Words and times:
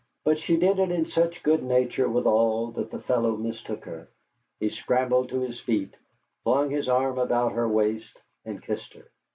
But 0.23 0.39
she 0.39 0.57
did 0.57 0.79
it 0.79 0.89
in 0.89 1.05
such 1.05 1.43
good 1.43 1.61
nature 1.61 2.09
withal 2.09 2.71
that 2.71 2.89
the 2.89 3.03
fellow 3.03 3.37
mistook 3.37 3.85
her. 3.85 4.09
He 4.59 4.69
scrambled 4.69 5.29
to 5.29 5.41
his 5.41 5.59
feet, 5.59 5.93
flung 6.43 6.71
his 6.71 6.89
arm 6.89 7.19
about 7.19 7.51
her 7.51 7.69
waist, 7.69 8.17
and 8.43 8.63
kissed 8.63 8.95
her. 8.95 9.11